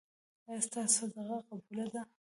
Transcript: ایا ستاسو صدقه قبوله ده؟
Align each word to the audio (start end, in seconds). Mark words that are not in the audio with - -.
ایا 0.47 0.59
ستاسو 0.67 0.91
صدقه 1.13 1.37
قبوله 1.49 1.85
ده؟ 1.93 2.01